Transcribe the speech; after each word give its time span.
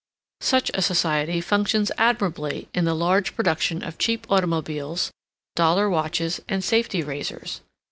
Such 0.39 0.71
a 0.73 0.81
society 0.81 1.41
functions 1.41 1.91
admirably 1.95 2.67
in 2.73 2.85
the 2.85 2.95
large 2.95 3.35
production 3.35 3.83
of 3.83 3.99
cheap 3.99 4.25
automobiles, 4.31 5.11
dollar 5.55 5.91
watches, 5.91 6.41
and 6.49 6.63
safety 6.63 7.03
razors. 7.03 7.61